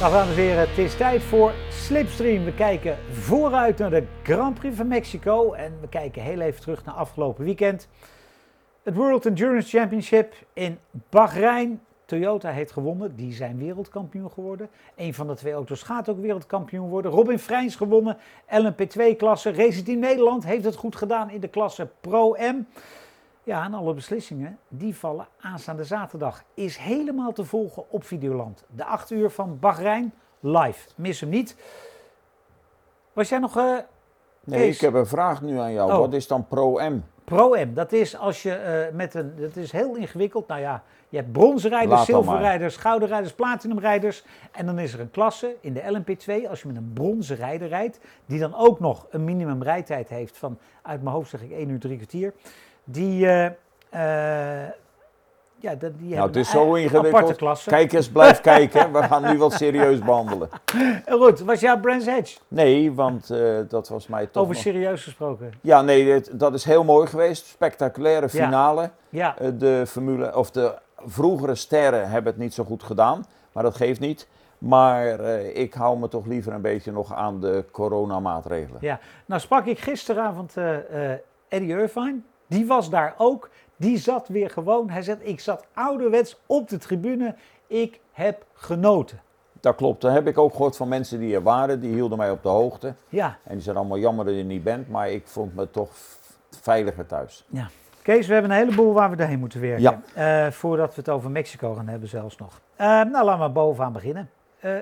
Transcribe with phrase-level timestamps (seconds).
[0.00, 2.44] Dag dames en heren, het is tijd voor Slipstream.
[2.44, 6.84] We kijken vooruit naar de Grand Prix van Mexico en we kijken heel even terug
[6.84, 7.88] naar afgelopen weekend.
[8.82, 10.78] Het World Endurance Championship in
[11.10, 11.80] Bahrein.
[12.04, 14.68] Toyota heeft gewonnen, die zijn wereldkampioen geworden.
[14.96, 17.10] Een van de twee auto's gaat ook wereldkampioen worden.
[17.10, 18.16] Robin Freins gewonnen,
[18.48, 19.52] LMP2-klasse.
[19.52, 22.66] Racing Team Nederland heeft het goed gedaan in de klasse Pro-M.
[23.46, 26.42] Ja, en alle beslissingen die vallen aanstaande zaterdag.
[26.54, 28.64] Is helemaal te volgen op Videoland.
[28.70, 30.88] De 8 uur van Bahrein live.
[30.96, 31.56] Mis hem niet.
[33.12, 33.56] Was jij nog.
[33.56, 33.76] eh,
[34.44, 35.92] Nee, ik heb een vraag nu aan jou.
[35.92, 35.98] Oh.
[35.98, 37.00] Wat is dan Pro-M?
[37.24, 39.32] Pro-M, dat is als je eh, met een.
[39.36, 40.46] Dat is heel ingewikkeld.
[40.48, 44.24] Nou ja, je hebt bronzenrijders, zilverrijders, goudenrijders, platinumrijders.
[44.52, 46.48] En dan is er een klasse in de LMP2.
[46.48, 50.36] Als je met een bronzen rijder rijdt, die dan ook nog een minimum rijtijd heeft
[50.38, 52.32] van, uit mijn hoofd zeg ik 1 uur 3 kwartier.
[52.90, 53.26] Die.
[53.28, 53.44] eh,
[54.64, 54.68] eh,
[55.58, 57.36] ja, die Nou, het is zo ingewikkeld.
[57.36, 57.68] klasse.
[57.70, 58.92] Kijk eens, blijf kijken.
[58.92, 60.48] We gaan nu wat serieus behandelen.
[61.04, 62.38] En Goed, was jouw Brands Hedge?
[62.48, 65.52] Nee, want eh, dat was mij toch Over nog- serieus gesproken.
[65.60, 67.46] Ja, nee, dat is heel mooi geweest.
[67.46, 68.90] Spectaculaire finale.
[69.08, 70.74] Ja, de formule, of de
[71.06, 73.24] vroegere sterren hebben het niet zo goed gedaan.
[73.52, 74.28] Maar dat geeft niet.
[74.58, 75.06] Maar
[75.54, 78.78] ik hou me toch liever een beetje nog aan de coronamaatregelen.
[78.80, 80.54] Ja, nou sprak ik gisteravond
[81.48, 82.18] Eddie Irvine.
[82.46, 83.50] Die was daar ook.
[83.76, 84.90] Die zat weer gewoon.
[84.90, 87.34] Hij zegt, ik zat ouderwets op de tribune.
[87.66, 89.20] Ik heb genoten.
[89.60, 90.00] Dat klopt.
[90.00, 91.80] Dat heb ik ook gehoord van mensen die er waren.
[91.80, 92.94] Die hielden mij op de hoogte.
[93.08, 94.88] Ja, En die zeiden allemaal jammer dat je niet bent.
[94.88, 95.90] Maar ik vond me toch
[96.60, 97.44] veiliger thuis.
[97.48, 97.68] ja.
[98.02, 100.00] Kees, we hebben een heleboel waar we doorheen moeten werken.
[100.14, 100.46] Ja.
[100.46, 102.60] Eh, voordat we het over Mexico gaan hebben zelfs nog.
[102.76, 104.30] Eh, nou, laten we bovenaan beginnen.
[104.60, 104.72] Eh,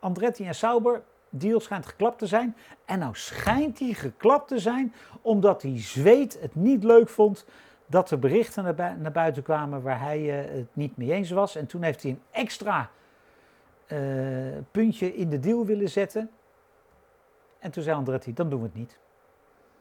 [0.00, 1.02] Andretti en Sauber,
[1.36, 2.56] deal schijnt geklapt te zijn.
[2.84, 4.92] En nou schijnt die geklapt te zijn
[5.22, 7.44] omdat die Zweed het niet leuk vond
[7.86, 11.56] dat er berichten naar, naar buiten kwamen waar hij eh, het niet mee eens was.
[11.56, 12.90] En toen heeft hij een extra
[13.86, 13.98] eh,
[14.70, 16.30] puntje in de deal willen zetten.
[17.58, 18.98] En toen zei Andretti, dan doen we het niet.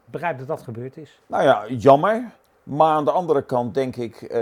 [0.06, 1.20] Begrijp dat dat gebeurd is.
[1.28, 2.32] Nou ja, jammer.
[2.64, 4.42] Maar aan de andere kant denk ik eh,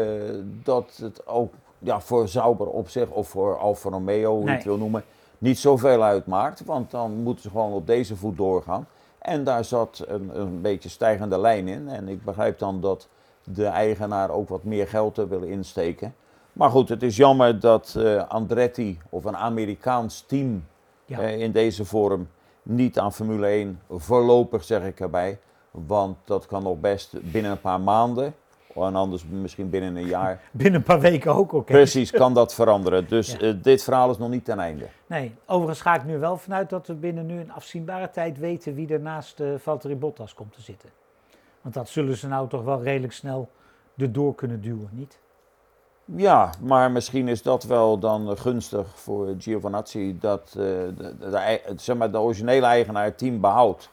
[0.63, 4.56] dat het ook ja, voor Sauber op zich, of voor Alfa Romeo, hoe je Nee.
[4.56, 5.03] het wil noemen,
[5.43, 6.65] niet zoveel uitmaakt.
[6.65, 8.87] Want dan moeten ze gewoon op deze voet doorgaan.
[9.19, 11.87] En daar zat een, een beetje stijgende lijn in.
[11.89, 13.07] En ik begrijp dan dat
[13.43, 16.15] de eigenaar ook wat meer geld er wil insteken.
[16.53, 20.65] Maar goed, het is jammer dat eh, Andretti of een Amerikaans team
[21.05, 21.19] Ja.
[21.19, 22.27] eh, in deze vorm
[22.63, 25.39] niet aan Formule 1 voorlopig zeg ik erbij.
[25.71, 28.33] Want dat kan nog best binnen een paar maanden.
[28.75, 30.41] En anders misschien binnen een jaar.
[30.51, 31.72] Binnen een paar weken ook, oké.
[31.73, 33.07] Precies, kan dat veranderen.
[33.07, 33.39] Dus Ja.
[33.39, 34.85] eh, dit verhaal is nog niet ten einde.
[35.07, 38.73] Nee, overigens ga ik nu wel vanuit dat we binnen nu een afzienbare tijd weten
[38.75, 40.89] wie er naast eh Valtteri Bottas komt te zitten.
[41.61, 43.50] Want dat zullen ze nou toch wel redelijk snel
[43.97, 45.19] erdoor kunnen duwen, niet?
[46.05, 50.17] Ja, maar misschien is dat wel dan gunstig voor Giovinazzi.
[50.19, 53.90] Dat eh, de, de, de ei- zeg maar, de originele eigenaar het team behoudt.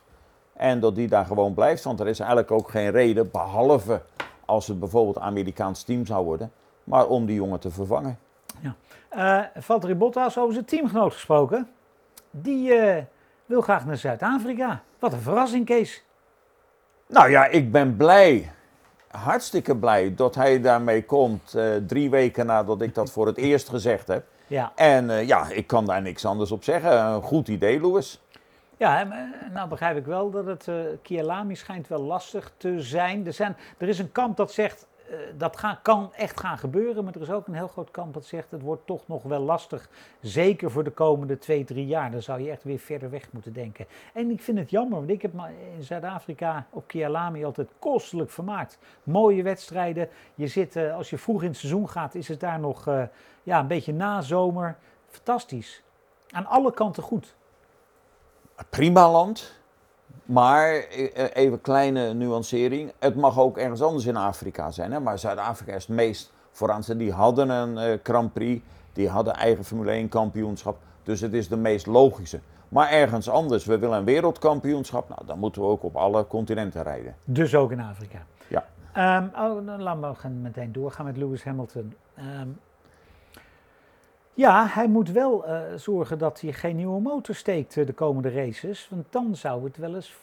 [0.52, 1.84] En dat die daar gewoon blijft.
[1.84, 4.02] Want er is eigenlijk ook geen reden, behalve
[4.50, 6.52] als het bijvoorbeeld Amerikaans team zou worden.
[6.84, 8.18] Maar om die jongen te vervangen.
[9.08, 11.68] Eh Valtteri Bottas, over zijn teamgenoot gesproken.
[12.30, 13.02] Die eh,
[13.46, 14.82] wil graag naar Zuid-Afrika.
[14.98, 16.04] Wat een verrassing, Kees.
[17.06, 18.52] Nou ja, ik ben blij,
[19.10, 21.54] hartstikke blij dat hij daarmee komt.
[21.54, 24.24] eh, drie weken nadat ik dat voor het eerst gezegd heb.
[24.46, 27.00] Ja, En ja, ik kan daar niks anders op zeggen.
[27.04, 28.20] Een goed idee, Louis.
[28.80, 29.06] Ja
[29.52, 33.26] nou begrijp ik wel dat het eh Kialami schijnt wel lastig te zijn.
[33.26, 33.56] Er, zijn.
[33.78, 37.30] er is een kamp dat zegt eh, dat kan echt gaan gebeuren, maar er is
[37.30, 39.88] ook een heel groot kamp dat zegt het wordt toch nog wel lastig.
[40.20, 42.10] Zeker voor de komende twee, drie jaar.
[42.10, 43.86] Dan zou je echt weer verder weg moeten denken.
[44.14, 45.32] En ik vind het jammer, want ik heb
[45.76, 48.78] in Zuid-Afrika op Kialami altijd kostelijk vermaakt.
[49.02, 50.08] Mooie wedstrijden.
[50.34, 52.88] Je zit, eh, als je vroeg in het seizoen gaat, is het daar nog
[53.42, 54.76] ja, een beetje nazomer.
[55.08, 55.82] Fantastisch.
[56.30, 57.34] Aan alle kanten goed.
[58.69, 59.59] Prima land.
[60.25, 62.93] Maar eh, even een kleine nuancering.
[62.98, 64.92] Het mag ook ergens anders in Afrika zijn.
[64.92, 65.01] Hè?
[65.01, 66.83] Maar Zuid-Afrika is het meest vooraan.
[66.97, 68.62] Die hadden een eh, Grand Prix.
[68.92, 70.78] Die hadden eigen Formule 1 kampioenschap.
[71.03, 72.41] Dus het is de meest logische.
[72.68, 75.09] Maar ergens anders, we willen een wereldkampioenschap.
[75.09, 77.15] Nou, dan moeten we ook op alle continenten rijden.
[77.24, 78.18] Dus ook in Afrika.
[78.48, 78.65] Ja.
[78.92, 81.95] Ehm, oh, dan laten we gaan meteen doorgaan met Lewis Hamilton.
[82.15, 82.48] Ehm,
[84.34, 88.30] ja, hij moet wel eh, zorgen dat hij geen nieuwe motor steekt eh, de komende
[88.30, 88.86] races.
[88.91, 90.15] Want dan zou het wel eens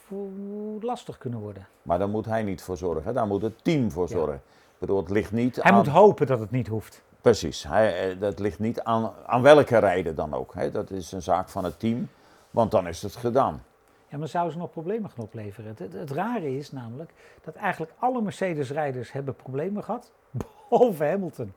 [0.80, 1.66] lastig kunnen worden.
[1.82, 3.14] Maar daar moet hij niet voor zorgen.
[3.14, 4.16] Daar moet het team voor Ja.
[4.16, 4.34] zorgen.
[4.34, 5.76] Ik bedoel, het ligt niet Hij aan...
[5.78, 7.02] moet hopen dat het niet hoeft.
[7.20, 10.54] Precies, hij, eh, dat ligt niet aan, aan welke rijden dan ook.
[10.54, 10.70] Hè.
[10.70, 12.08] Dat is een zaak van het team,
[12.50, 13.62] want dan is het gedaan.
[14.08, 15.70] Ja, maar zouden ze nog problemen gaan opleveren?
[15.70, 17.10] Het, het, het rare is namelijk
[17.44, 20.10] dat eigenlijk alle Mercedes-rijders hebben problemen gehad,
[20.68, 21.52] behalve Hamilton.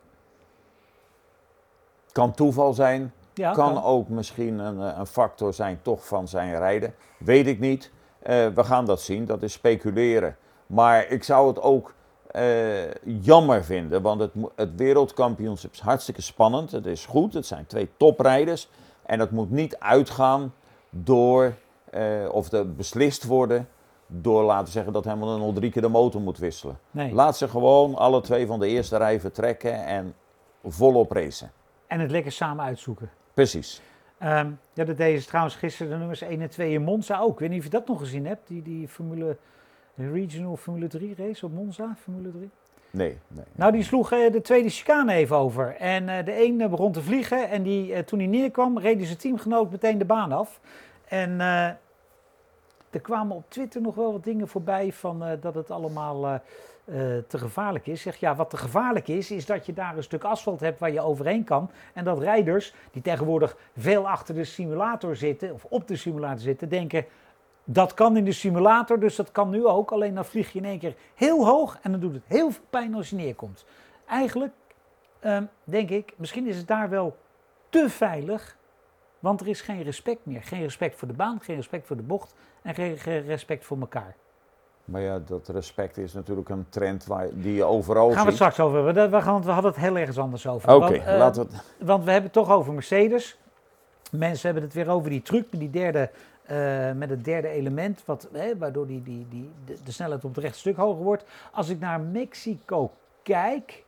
[2.12, 6.58] Kan toeval zijn, Ja, kan, ook misschien een, eh, een, factor zijn toch van zijn
[6.58, 6.94] rijden.
[7.18, 7.92] Weet ik niet.
[8.22, 10.36] Uh, we gaan dat zien, dat is speculeren.
[10.68, 11.94] Maar ik zou het ook
[12.36, 16.72] uh, jammer vinden, want het, het wereldkampioenschap is hartstikke spannend.
[16.72, 18.70] Het is goed, het zijn twee toprijders.
[19.06, 20.54] En dat moet niet uitgaan
[20.90, 21.54] door,
[21.94, 23.68] uh, of de, beslist worden
[24.08, 26.80] door laten zeggen dat Hamilton nog drie keer de motor moet wisselen.
[26.92, 27.14] Nee.
[27.14, 30.16] Laat ze gewoon alle twee van de eerste rij vertrekken en
[30.64, 31.52] volop racen.
[31.92, 33.10] En het lekker samen uitzoeken.
[33.34, 33.82] Precies.
[34.24, 37.32] Um, ja, dat deden ze trouwens gisteren de nummers 1 en 2 in Monza ook.
[37.32, 39.38] Ik weet niet of je dat nog gezien hebt, die, die Formule
[39.96, 42.50] Regional Formule 3 race op Monza, Formule 3.
[42.90, 43.46] Nee, nee.
[43.52, 45.76] Nou, die sloeg uh, de tweede chicane even over.
[45.76, 49.18] En uh, de een uh, begon te vliegen en die, toen hij neerkwam, reed zijn
[49.18, 50.60] teamgenoot meteen de baan af.
[51.08, 51.40] En
[52.90, 56.42] er kwamen op Twitter nog wel wat dingen voorbij van dat het allemaal
[57.28, 58.02] te gevaarlijk is.
[58.02, 60.92] Zeg ja, wat te gevaarlijk is, is dat je daar een stuk asfalt hebt waar
[60.92, 61.70] je overheen kan.
[61.94, 66.70] En dat rijders, die tegenwoordig veel achter de simulator zitten, of op de simulator zitten,
[66.70, 67.06] denken.
[67.64, 69.92] Dat kan in de simulator, dus dat kan nu ook.
[69.92, 72.64] Alleen dan vlieg je in één keer heel hoog en dan doet het heel veel
[72.70, 73.66] pijn als je neerkomt.
[74.08, 74.54] Eigenlijk
[75.26, 77.18] um, denk ik, misschien is het daar wel
[77.70, 78.58] te veilig,
[79.20, 80.44] want er is geen respect meer.
[80.44, 84.16] Geen respect voor de baan, geen respect voor de bocht en geen respect voor elkaar.
[84.92, 88.34] Maar ja, dat respect is natuurlijk een trend waar, die je overal Gaan we het
[88.34, 89.12] straks over hebben.
[89.12, 90.76] We, gaan, we hadden het heel ergens anders over.
[90.76, 91.64] Oké, okay, uh, laten we het...
[91.78, 93.38] Want we hebben het toch over Mercedes.
[94.12, 96.10] Mensen hebben het weer over die truc met die derde
[96.52, 100.36] uh, met het derde element, wat, hè, waardoor die, die, die, de, de, snelheid op
[100.36, 101.24] het rechte stuk hoger wordt.
[101.52, 102.92] Als ik naar Mexico
[103.24, 103.84] kijk,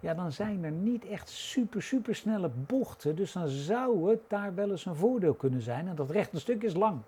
[0.00, 3.16] ja, dan zijn er niet echt super, super snelle bochten.
[3.16, 5.88] Dus dan zou het daar wel eens een voordeel kunnen zijn.
[5.88, 7.00] En dat rechte stuk is lang.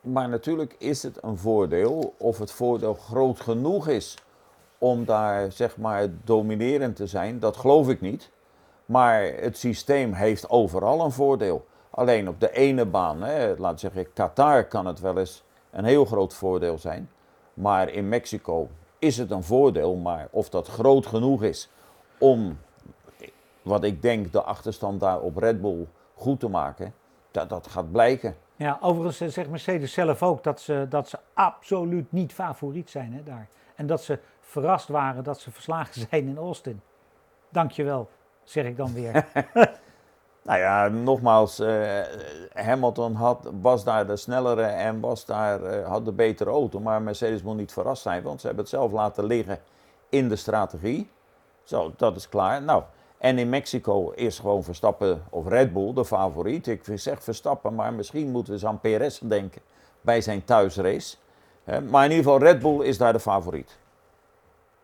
[0.00, 4.18] Maar natuurlijk is het een voordeel of het voordeel groot genoeg is
[4.78, 8.30] om daar zeg maar dominerend te zijn, dat geloof ik niet.
[8.86, 11.66] Maar het systeem heeft overal een voordeel.
[11.90, 16.04] Alleen op de ene baan, hè, laat zeggen, Qatar kan het wel eens een heel
[16.04, 17.10] groot voordeel zijn.
[17.54, 18.68] Maar in Mexico
[18.98, 21.70] is het een voordeel, maar of dat groot genoeg is
[22.18, 22.58] om,
[23.62, 26.94] wat ik denk, de achterstand daar op Red Bull goed te maken,
[27.30, 28.36] dat, dat gaat blijken.
[28.56, 33.22] Ja, overigens zegt Mercedes zelf ook dat ze, dat ze absoluut niet favoriet zijn hè,
[33.22, 33.48] daar.
[33.74, 36.80] En dat ze verrast waren dat ze verslagen zijn in Austin.
[37.48, 38.08] Dankjewel
[38.44, 39.26] zeg ik dan weer.
[40.46, 42.00] nou ja, nogmaals, uh,
[42.52, 46.80] Hamilton had, was daar de snellere en was daar, uh, had de betere auto.
[46.80, 49.58] Maar Mercedes moet niet verrast zijn, want ze hebben het zelf laten liggen
[50.08, 51.10] in de strategie.
[51.62, 52.62] Zo, dat is klaar.
[52.62, 52.82] Nou,
[53.18, 56.66] en in Mexico is gewoon Verstappen of Red Bull de favoriet.
[56.66, 59.62] Ik zeg Verstappen, maar misschien moeten we aan PRS denken
[60.00, 61.16] bij zijn thuisrace.
[61.64, 63.78] Maar in ieder geval, Red Bull is daar de favoriet.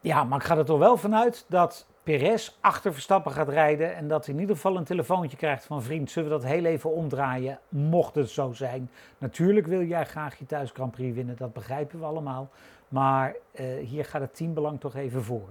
[0.00, 4.08] Ja, maar ik ga er toch wel vanuit dat Perez achter Verstappen gaat rijden en
[4.08, 6.90] dat hij in ieder geval een telefoontje krijgt van vriend, zullen we dat heel even
[6.90, 8.90] omdraaien, mocht het zo zijn.
[9.19, 12.50] Natuurlijk wil jij graag je thuis Grand Prix winnen, dat begrijpen we allemaal.
[12.88, 15.49] Maar uh, hier gaat het teambelang toch even voor.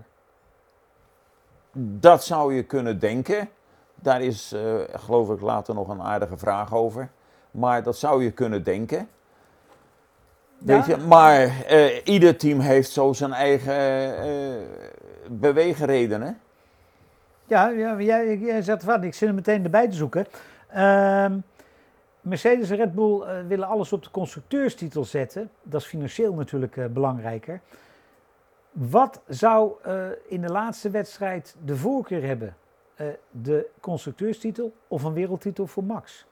[1.73, 3.49] Dat zou je kunnen denken.
[3.95, 7.09] Daar is, uh, geloof ik, later nog een aardige vraag over.
[7.51, 9.09] Maar dat zou je kunnen denken.
[10.57, 11.41] Weet je, maar
[11.71, 14.67] uh, ieder team heeft zo zijn eigen
[15.27, 16.39] beweegredenen.
[17.45, 20.27] Ja, ja jij, jij zegt van, ik zit er meteen erbij te zoeken.
[20.75, 21.25] Uh,
[22.21, 25.49] Mercedes en Red Bull uh, willen alles op de constructeurstitel zetten.
[25.63, 27.59] Dat is financieel natuurlijk uh, belangrijker.
[28.71, 32.55] Wat zou uh, in de laatste wedstrijd de voorkeur hebben?
[33.31, 36.25] de constructeurstitel of een wereldtitel voor Max?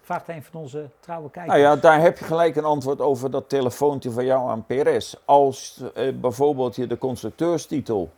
[0.00, 1.56] Vraagt een van onze trouwe kijkers.
[1.56, 5.14] Nou ja, daar heb je gelijk een antwoord over dat telefoontje van jou aan Perez.
[5.24, 5.82] Als
[6.20, 8.10] bijvoorbeeld je de constructeurstitel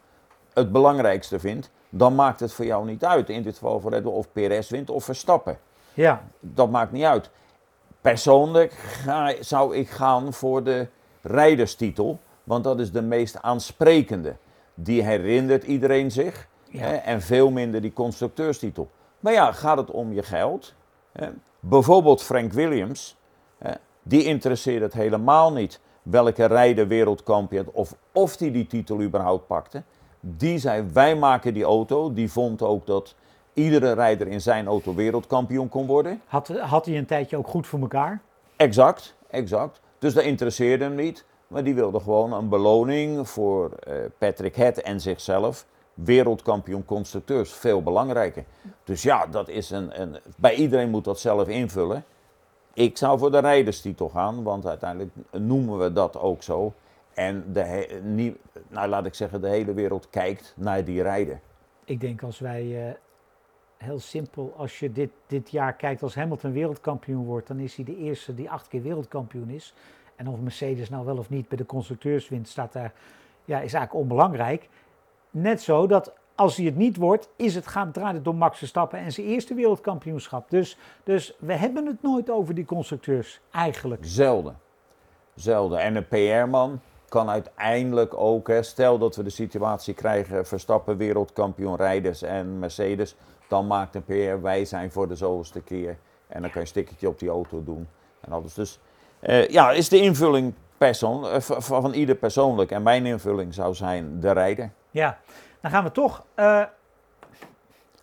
[0.53, 3.29] het belangrijkste vindt, dan maakt het voor jou niet uit.
[3.29, 5.59] In dit geval voor Red Bull of Perez wint of Verstappen.
[5.95, 6.23] Ja.
[6.41, 7.31] Dat maakt niet uit.
[8.01, 10.89] Persoonlijk ga, zou ik gaan voor de
[11.23, 14.37] rijderstitel, want dat is de meest aansprekende.
[14.75, 16.81] Die herinnert iedereen zich ja.
[16.81, 18.91] hè, en veel minder die constructeurstitel.
[19.21, 20.75] Maar ja, gaat het om je geld?
[21.13, 21.29] Hè?
[21.61, 23.17] Bijvoorbeeld Frank Williams,
[23.59, 23.73] hè,
[24.03, 29.47] die interesseert het helemaal niet welke rijder wereldkampioen of of hij die, die titel überhaupt
[29.47, 29.83] pakte.
[30.21, 32.13] Die zei, wij maken die auto.
[32.13, 33.15] Die vond ook dat
[33.53, 36.21] iedere rijder in zijn auto wereldkampioen kon worden.
[36.27, 38.21] Had, had hij een tijdje ook goed voor elkaar?
[38.57, 39.81] Exact, exact.
[39.99, 41.25] Dus dat interesseerde hem niet.
[41.47, 45.67] Maar die wilde gewoon een beloning voor uh, Patrick Het en zichzelf.
[45.95, 48.45] Wereldkampioen constructeurs, veel belangrijker.
[48.85, 52.05] Dus ja, dat is een, een, bij iedereen moet dat zelf invullen.
[52.75, 56.73] Ik zou voor de rijderstitel gaan, want uiteindelijk noemen we dat ook zo.
[57.15, 58.35] En de,
[58.69, 61.41] nou, laat ik zeggen, de hele wereld kijkt naar die rijden.
[61.85, 62.95] Ik denk als wij uh,
[63.77, 64.55] heel simpel.
[64.57, 68.35] Als je dit, dit jaar kijkt, als Hamilton wereldkampioen wordt, dan is hij de eerste
[68.35, 69.75] die acht keer wereldkampioen is.
[70.17, 72.93] En of Mercedes nou wel of niet bij de constructeurs wint, staat daar,
[73.45, 74.69] ja, is eigenlijk onbelangrijk.
[75.31, 78.99] Net zo dat als hij het niet wordt, is het gaan draaien door Max Verstappen
[78.99, 80.51] en zijn eerste wereldkampioenschap.
[80.51, 84.01] Dus, dus we hebben het nooit over die constructeurs, eigenlijk.
[84.05, 84.59] Zelden.
[85.35, 85.79] Zelden.
[85.79, 91.77] En een PR-man kan uiteindelijk ook, hè, stel dat we de situatie krijgen, Verstappen wereldkampioen
[91.77, 93.17] rijders en Mercedes,
[93.49, 95.99] dan maakt een PR, wij zijn voor de zoveelste keer.
[96.27, 97.89] En dan kan je een stickertje op die auto doen.
[98.21, 98.55] En alles.
[98.55, 98.79] Dus
[99.27, 102.71] uh, ja, is de invulling persoon, uh, van ieder persoonlijk.
[102.71, 104.71] En mijn invulling zou zijn de rijder.
[104.91, 105.19] Ja,
[105.61, 106.63] dan gaan we toch, uh,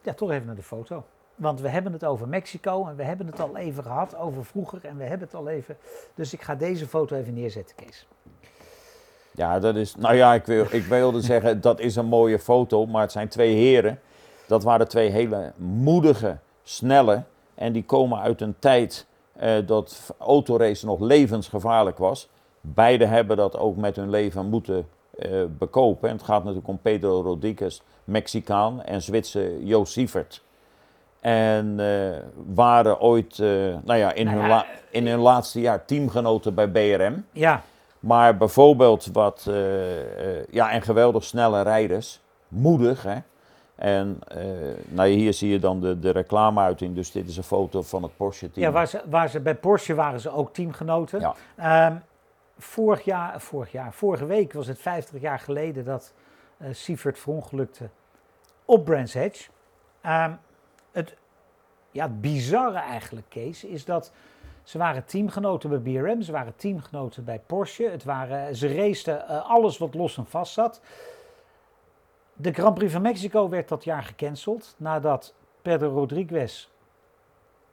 [0.01, 1.03] ja, toch even naar de foto.
[1.35, 4.79] Want we hebben het over Mexico en we hebben het al even gehad over vroeger
[4.85, 5.77] en we hebben het al even.
[6.15, 8.07] Dus ik ga deze foto even neerzetten, Kees.
[9.31, 9.95] Ja, dat is.
[9.95, 13.27] Nou ja, ik, wil, ik wilde zeggen, dat is een mooie foto, maar het zijn
[13.27, 13.99] twee heren.
[14.47, 17.23] Dat waren twee hele moedige, snelle.
[17.55, 19.07] En die komen uit een tijd
[19.43, 22.29] uh, dat autoracen nog levensgevaarlijk was.
[22.61, 24.87] Beide hebben dat ook met hun leven moeten
[25.19, 26.09] uh, bekopen.
[26.09, 30.43] En het gaat natuurlijk om Pedro Rodriguez, Mexicaan, en Zwitser Jo Sievert.
[31.19, 32.17] En uh,
[32.53, 33.37] waren ooit,
[33.83, 37.25] nou ja, in, nou hun ja, in hun laatste jaar teamgenoten bij BRM.
[37.31, 37.61] Ja.
[37.99, 39.49] Maar bijvoorbeeld wat,
[40.49, 43.17] ja, en geweldig snelle rijders, moedig hè.
[43.75, 44.43] En uh,
[44.87, 46.95] nou, hier zie je dan de, de reclameuiting.
[46.95, 48.65] Dus dit is een foto van het Porsche-team.
[48.65, 51.35] Ja, waar ze, waar ze, bij Porsche waren ze ook teamgenoten.
[51.57, 51.87] Ja.
[51.87, 52.01] Um,
[52.57, 56.13] vorig jaar, vorig jaar, vorige week was het 50 jaar geleden dat
[56.57, 57.89] uh, Sievert verongelukte
[58.65, 59.49] op Brands Hatch.
[60.05, 60.39] Um,
[60.91, 61.15] het,
[61.91, 64.11] ja, het bizarre eigenlijk, Kees, is dat
[64.63, 67.89] ze waren teamgenoten bij BRM, ze waren teamgenoten bij Porsche.
[67.89, 70.81] Het waren, ze raceten uh, alles wat los en vast zat.
[72.33, 76.69] De Grand Prix van Mexico werd dat jaar gecanceld nadat Pedro Rodriguez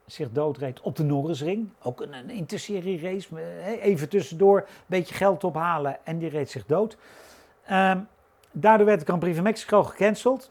[0.06, 1.70] zich doodreed op de Norrisring.
[1.82, 6.96] Ook een, interserie race, even tussendoor een beetje geld ophalen en die reed zich dood.
[7.70, 8.08] Um,
[8.52, 10.50] daardoor werd de Grand Prix van Mexico gecanceld.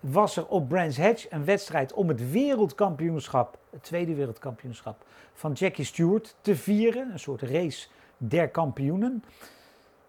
[0.00, 5.84] Was er op Brands Hatch een wedstrijd om het wereldkampioenschap, het tweede wereldkampioenschap van Jackie
[5.84, 7.12] Stewart te vieren.
[7.12, 9.24] Een soort race der kampioenen.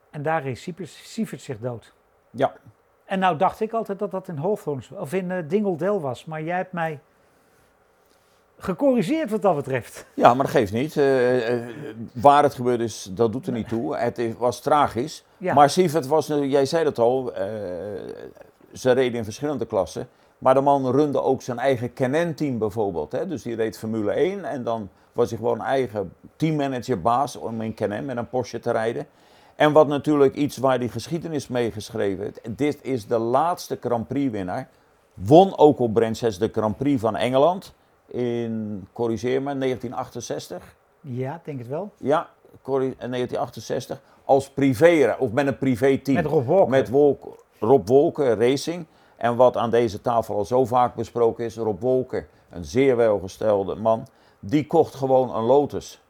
[0.10, 1.94] En daar reed Sievert zich dood.
[2.30, 2.54] Ja.
[3.06, 6.44] En nou dacht ik altijd dat dat in Hawthorne of in uh, Dingle was, maar
[6.44, 7.00] jij hebt mij
[8.58, 10.06] gecorrigeerd wat dat betreft.
[10.14, 10.96] Ja, maar dat geeft niet.
[10.96, 11.68] Uh, uh,
[12.14, 13.96] waar het gebeurde is, dat doet er niet toe.
[13.96, 15.26] Het was tragisch.
[15.38, 15.54] Ja.
[15.54, 17.34] Maar Sievert was, jij zei het al,
[18.74, 20.10] ze reden in verschillende klassen.
[20.38, 23.12] Maar de man runde ook zijn eigen Canon-team bijvoorbeeld.
[23.12, 23.28] Hè?
[23.28, 27.74] Dus die reed Formule 1 en dan was hij gewoon eigen teammanager, baas om in
[27.74, 29.08] Canon met een Porsche te rijden.
[29.60, 32.58] En wat natuurlijk iets waar die geschiedenis mee geschreven heeft.
[32.58, 34.70] Dit is de laatste Grand Prix winnaar.
[35.14, 37.74] Won ook op Branches de Grand Prix van Engeland
[38.06, 40.76] in, corrigeer me, 1968.
[41.02, 41.92] Ja, denk het wel.
[41.98, 42.30] Ja,
[42.66, 44.02] in 1968.
[44.26, 46.16] Als privé, of met een privé-team.
[46.16, 46.70] Met Rob Walker.
[46.70, 46.90] Met
[47.60, 48.86] Rob Wolker Racing.
[49.18, 53.76] En wat aan deze tafel al zo vaak besproken is, Rob Wolker, een zeer welgestelde
[53.76, 54.08] man,
[54.40, 56.02] die kocht gewoon een Lotus.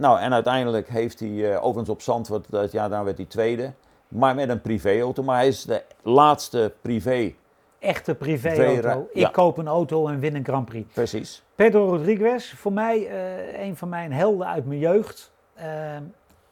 [0.00, 3.72] Nou, en uiteindelijk heeft hij, uh, overigens op Zandvoort, dat jaar daar werd hij tweede.
[4.08, 5.22] Maar met een privéauto.
[5.22, 7.34] Maar hij is de laatste privé.
[7.78, 9.08] Echte privéauto.
[9.12, 10.92] Ik koop een auto en win een Grand Prix.
[10.92, 11.42] Precies.
[11.54, 15.32] Pedro Rodriguez, voor mij uh, een van mijn helden uit mijn jeugd.
[15.58, 15.64] Uh,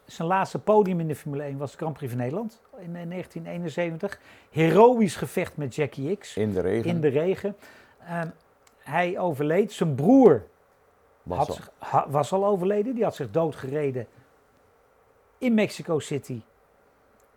[0.05, 3.09] zijn laatste podium in de Formule 1 was de Grand Prix van Nederland in, in
[3.09, 4.19] 1971.
[4.49, 6.37] Heroïsch gevecht met Jackie X.
[6.37, 6.89] In de regen.
[6.89, 7.55] In de regen.
[8.07, 8.27] Ehm,
[8.79, 9.71] hij overleed.
[9.71, 10.43] Zijn broer
[11.37, 12.95] was, had zich, ha, was al overleden.
[12.95, 14.07] Die had zich doodgereden
[15.37, 16.41] in Mexico City.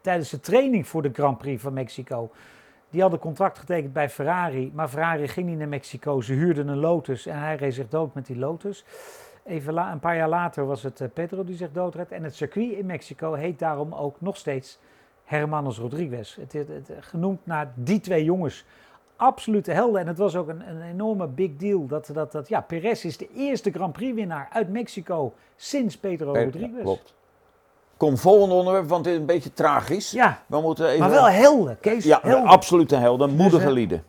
[0.01, 2.31] Tijdens de training voor de Grand Prix van Mexico.
[2.91, 4.73] Die hadden contract getekend bij Ferrari.
[4.75, 6.21] Maar Ferrari ging niet naar Mexico.
[6.21, 8.85] Ze huurden een Lotus en hij reed zich dood met die Lotus.
[9.45, 12.13] Even een paar jaar later was het uh, Pedro die zich doodreed.
[12.13, 14.79] En het circuit in Mexico heet daarom ook nog steeds
[15.25, 16.37] Hermanos Rodriguez.
[16.37, 18.65] Het, het, het, genoemd naar die twee jongens
[19.23, 20.01] absolute helden.
[20.01, 21.87] En het was ook een, een enorme big deal.
[21.87, 26.35] Dat, dat, dat, ja, Perez is de eerste Grand Prix winnaar uit Mexico sinds Pedro
[26.35, 26.77] Rodriguez.
[26.77, 27.15] Ja, klopt.
[27.97, 30.11] Kom volgende onderwerp, want het is een beetje tragisch.
[30.11, 31.01] Ja, We moeten even...
[31.01, 32.05] maar wel helden, Kees.
[32.05, 32.49] Ja, helden.
[32.49, 34.05] absolute helden, moedige Dus, uh, lieden.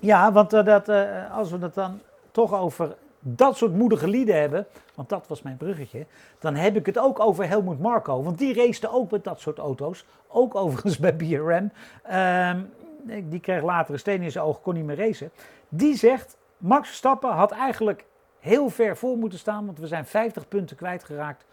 [0.00, 4.40] Ja, want uh, dat, uh, als we het dan toch over dat soort moedige lieden
[4.40, 6.06] hebben, want dat was mijn bruggetje,
[6.38, 8.22] dan heb ik het ook over Helmut Marko.
[8.22, 11.70] Want die racete ook met dat soort auto's, ook overigens bij BRM.
[12.12, 12.70] Um,
[13.04, 15.30] die kreeg later een steen in zijn oog, kon niet meer racen.
[15.68, 18.04] Die zegt, Max Verstappen had eigenlijk
[18.38, 21.44] heel ver voor moeten staan, want we zijn 50 punten kwijtgeraakt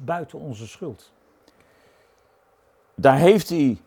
[0.00, 1.12] buiten onze schuld.
[2.94, 3.78] Daar heeft hij,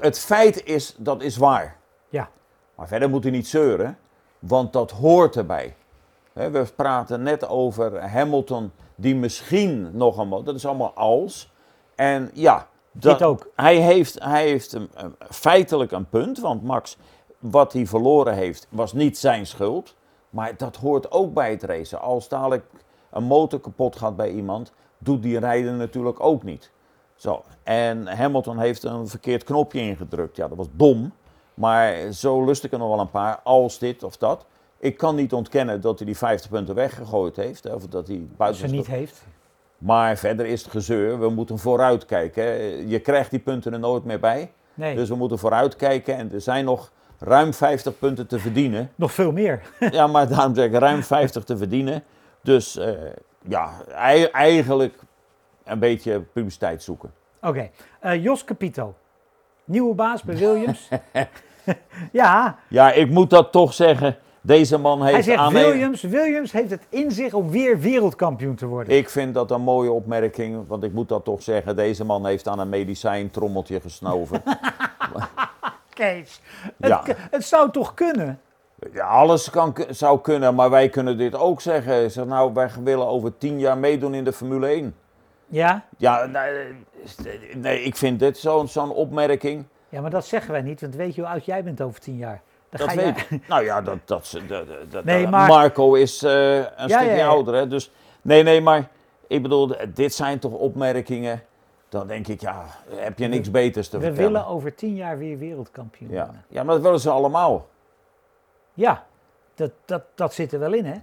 [0.00, 1.76] het feit is, dat is waar.
[2.08, 2.28] Ja.
[2.74, 3.98] Maar verder moet hij niet zeuren,
[4.38, 5.76] want dat hoort erbij.
[6.32, 10.44] We praten net over Hamilton, die misschien nog een.
[10.44, 11.52] Dat is allemaal als.
[11.94, 13.48] En ja, dat, Dit ook.
[13.56, 16.96] hij heeft, hij heeft een, een- feitelijk een punt, want Max,
[17.38, 19.94] wat hij verloren heeft, was niet zijn schuld.
[20.30, 22.00] Maar dat hoort ook bij het racen.
[22.00, 22.64] Als dadelijk
[23.10, 26.70] een motor kapot gaat bij iemand, doet die rijder natuurlijk ook niet.
[27.16, 27.42] Zo.
[27.62, 30.36] En Hamilton heeft een verkeerd knopje ingedrukt.
[30.36, 31.12] Ja, dat was dom.
[31.54, 34.46] Maar zo lust ik er nog wel een paar, als dit of dat.
[34.78, 37.74] Ik kan niet ontkennen dat hij die 50 punten weggegooid heeft.
[37.74, 39.24] Of dat hij Als ze buiten niet heeft.
[39.84, 41.18] Maar verder is het gezeur.
[41.20, 42.42] We moeten vooruit kijken.
[42.44, 42.54] hè.
[42.86, 44.52] Je krijgt die punten er nooit meer bij.
[44.74, 46.16] Nee, Dus we moeten vooruit kijken.
[46.16, 48.90] En er zijn nog ruim 50 punten te verdienen.
[48.94, 49.62] nog veel meer.
[49.90, 52.02] ja, maar daarom zeg ik ruim 50 te verdienen.
[52.42, 52.88] Dus eh,
[53.48, 54.94] ja, ei- eigenlijk
[55.64, 57.12] een beetje publiciteit zoeken.
[57.42, 58.94] Oké, eh, Jos Capito.
[59.64, 60.88] Nieuwe baas bij Williams.
[62.12, 64.16] ja, Ja, ik moet dat toch zeggen.
[64.46, 68.54] Deze man heeft hij zegt aan Williams, Williams heeft het in zich om weer wereldkampioen
[68.54, 68.96] te worden.
[68.96, 71.76] Ik vind dat een mooie opmerking, want ik moet dat toch zeggen.
[71.76, 74.42] Deze man heeft aan een medicijntrommeltje gesnoven.
[75.94, 76.40] Kees,
[76.80, 77.02] het, Ja.
[77.30, 78.40] het zou toch kunnen?
[78.92, 82.10] Ja, alles kan, zou kunnen, maar wij kunnen dit ook zeggen.
[82.10, 84.94] Zeg nou, wij willen over tien jaar meedoen in de Formule 1.
[85.46, 85.84] Ja?
[85.96, 86.74] Ja, nee,
[87.54, 89.64] nee ik vind dit zo'n zo'n opmerking.
[89.88, 92.16] Ja, maar dat zeggen wij niet, want weet je hoe oud jij bent over tien
[92.16, 92.42] jaar?
[92.76, 93.28] Dat weet.
[93.48, 97.16] Nou ja, dat, dat, dat, dat- Nee, dat- maar- Marco is eh, een Ja, stukje
[97.16, 97.66] ja, ouder, hè?
[97.68, 97.90] Dus
[98.22, 98.88] nee, nee, maar
[99.26, 101.42] ik bedoel, dit zijn toch opmerkingen.
[101.88, 102.64] Dan denk ik, ja,
[102.94, 104.32] heb je niks beters te We vertellen.
[104.32, 106.24] willen over tien jaar weer wereldkampioen ja.
[106.24, 106.44] worden.
[106.48, 107.66] ja, maar dat willen ze allemaal.
[108.74, 109.04] Ja,
[109.54, 110.96] dat, dat, dat zit er wel in, hè?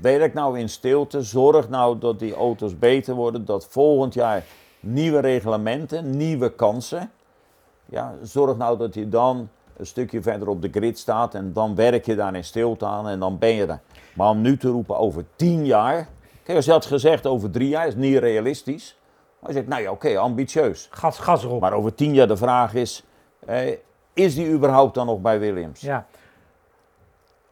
[0.00, 1.22] Werk nou in stilte.
[1.22, 3.44] Zorg nou dat die auto's beter worden.
[3.44, 4.42] Dat volgend jaar
[4.80, 7.10] nieuwe reglementen, nieuwe kansen.
[7.86, 9.48] Ja, zorg nou dat je dan
[9.80, 11.34] een stukje verder op de grid staat.
[11.34, 13.80] En dan werk je daar in stilte aan en dan ben je er.
[14.14, 16.08] Maar om nu te roepen over tien jaar.
[16.42, 18.98] Kijk, als je had gezegd over drie jaar is niet realistisch.
[19.38, 20.88] Maar je zegt, nou ja, oké, ambitieus.
[20.90, 21.60] Gas, gas erop.
[21.60, 23.04] Maar over tien jaar de vraag is,
[23.46, 23.76] eh,
[24.12, 25.80] is die überhaupt dan nog bij Williams?
[25.80, 26.06] Ja,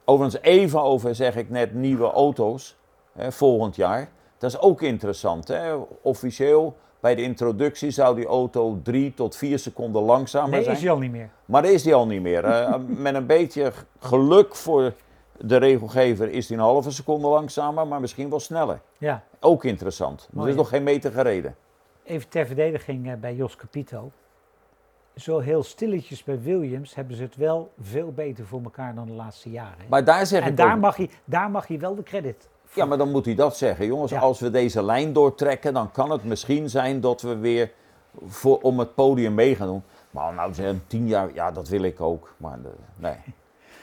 [0.09, 2.75] Overigens even over, zeg ik net, nieuwe auto's
[3.13, 4.09] hè, volgend jaar.
[4.37, 5.47] Dat is ook interessant.
[5.47, 5.75] Hè?
[6.01, 10.75] Officieel, bij de introductie zou die auto drie tot vier seconden langzamer nee, zijn.
[10.75, 11.29] is hij al niet meer.
[11.45, 12.69] Maar dat is die al niet meer.
[12.87, 14.93] Met een beetje geluk voor
[15.37, 18.81] de regelgever is die een halve seconde langzamer, maar misschien wel sneller.
[18.97, 20.21] Ja, Ook interessant.
[20.21, 20.59] Er Mooi, is hè?
[20.61, 21.55] nog geen meter gereden.
[22.03, 24.11] even ter verdediging eh, bij Jos Capito.
[25.15, 29.11] Zo heel stilletjes bij Williams hebben ze het wel veel beter voor elkaar dan de
[29.13, 29.77] laatste jaren.
[29.77, 29.85] hè?
[29.89, 32.47] Maar daar zeg En ik daar ook- mag, hij, daar mag hij wel de credit.
[32.73, 33.85] Ja, maar dan moet hij dat zeggen.
[33.85, 34.19] Jongens, Ja.
[34.19, 37.71] als we deze lijn doortrekken, dan kan het misschien zijn dat we weer
[38.27, 39.83] voor, om het podium mee gaan doen.
[40.11, 42.33] Maar nou zeggen tien jaar, ja, dat wil ik ook.
[42.37, 43.15] Maar eh, nee.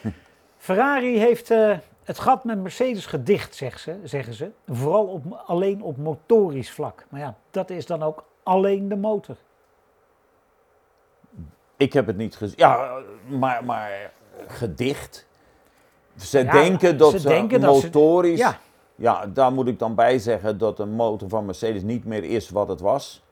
[0.57, 4.51] Ferrari heeft eh, het gat met Mercedes gedicht, zegt ze, zeggen ze.
[4.67, 7.05] Vooral op, alleen op motorisch vlak.
[7.09, 9.35] Maar ja, dat is dan ook alleen de motor.
[11.77, 12.55] Ik heb het niet gezien.
[12.57, 12.97] Ja,
[13.27, 14.11] maar, maar
[14.47, 15.25] gedicht.
[16.17, 18.39] Ze Ja, denken dat ze ze, denken dat ze- motorisch.
[18.39, 18.59] Ja,
[18.99, 22.49] Ja, daar moet ik dan bij zeggen dat de motor van Mercedes niet meer is
[22.49, 23.23] wat het was.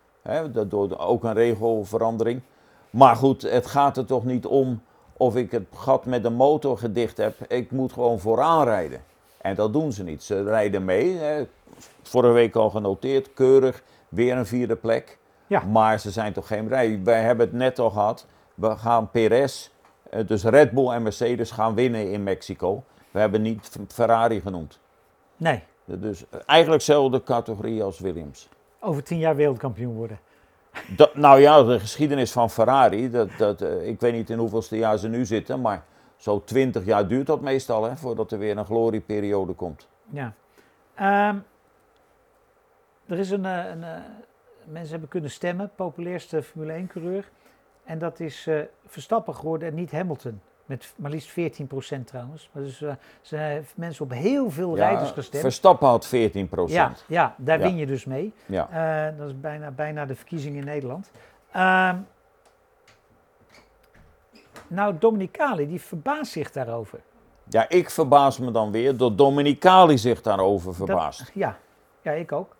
[0.51, 2.41] Dat door ook een regelverandering.
[2.89, 4.82] Maar goed, het gaat er toch niet om
[5.17, 7.36] of ik het gat met de motor gedicht heb.
[7.47, 9.04] Ik moet gewoon vooraan rijden.
[9.38, 10.23] En dat doen ze niet.
[10.23, 11.17] Ze rijden mee.
[11.17, 11.47] Hè.
[12.01, 15.17] Vorige week al genoteerd, keurig, weer een vierde plek.
[15.47, 15.63] Ja.
[15.63, 16.99] Maar ze zijn toch geen rij.
[17.04, 18.25] Wij hebben het net al gehad.
[18.54, 19.69] We gaan Perez,
[20.10, 22.84] eh, dus Red Bull en Mercedes gaan winnen in Mexico.
[23.12, 24.80] We hebben niet Ferrari genoemd.
[25.38, 25.63] Nee.
[25.86, 28.50] Dus eigenlijk dezelfde categorie als Williams.
[28.80, 30.19] Over tien jaar wereldkampioen worden.
[30.95, 34.78] Dat, nou ja, de geschiedenis van Ferrari, dat, dat, eh, ik weet niet in hoeveelste
[34.78, 35.84] jaar ze nu zitten, maar
[36.17, 39.88] zo 20 jaar duurt dat meestal, hè, voordat er weer een glorieperiode komt.
[40.10, 40.34] Ja.
[40.95, 41.38] Ehm,
[43.06, 44.02] er is een, eh, een eh,
[44.63, 47.30] mensen hebben kunnen stemmen, populairste Formule 1 coureur.
[47.84, 50.41] En dat is eh, Verstappen geworden en niet Hamilton.
[50.65, 51.34] Met maar liefst 14%
[52.06, 52.49] trouwens.
[52.51, 55.43] Maar dus, eh, ze hebben mensen op heel veel rijders gestemd.
[55.43, 58.34] Verstappen had 14 Ja, ja, daar win je dus mee.
[58.45, 58.69] Ja.
[59.10, 61.12] Eh, dat is bijna, bijna de verkiezing in Nederland.
[61.51, 61.95] Ehm,
[64.67, 66.99] nou, Dominicali, die verbaast zich daarover.
[67.49, 71.19] ja, ik verbaas me dan weer dat Dominicali zich daarover verbaast.
[71.19, 71.58] Dat- ja.
[72.01, 72.56] ja, ik ook.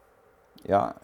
[0.54, 0.96] Ja.